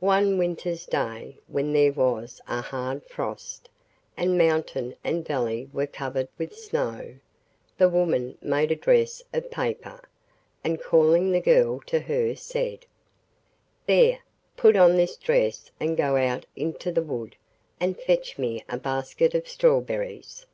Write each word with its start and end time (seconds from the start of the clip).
One 0.00 0.36
winter's 0.36 0.84
day 0.84 1.38
when 1.46 1.72
there 1.72 1.92
was 1.92 2.40
a 2.48 2.60
hard 2.60 3.06
frost, 3.06 3.68
and 4.16 4.36
mountain 4.36 4.96
and 5.04 5.24
valley 5.24 5.70
were 5.72 5.86
covered 5.86 6.26
with 6.38 6.56
snow, 6.58 7.14
the 7.78 7.88
woman 7.88 8.36
made 8.42 8.72
a 8.72 8.74
dress 8.74 9.22
of 9.32 9.48
paper, 9.48 10.00
and 10.64 10.82
calling 10.82 11.30
the 11.30 11.38
girl 11.40 11.78
to 11.86 12.00
her 12.00 12.34
said: 12.34 12.84
'There, 13.86 14.18
put 14.56 14.74
on 14.74 14.96
this 14.96 15.14
dress 15.14 15.70
and 15.78 15.96
go 15.96 16.16
out 16.16 16.46
into 16.56 16.90
the 16.90 17.02
wood 17.04 17.36
and 17.78 17.96
fetch 17.96 18.40
me 18.40 18.64
a 18.68 18.76
basket 18.76 19.36
of 19.36 19.46
strawberries! 19.46 20.46